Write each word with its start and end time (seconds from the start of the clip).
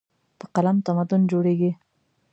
په 0.39 0.45
قلم 0.55 0.77
تمدن 0.85 1.21
جوړېږي. 1.31 1.71